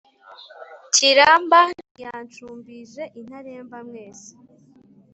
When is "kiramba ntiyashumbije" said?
0.93-3.03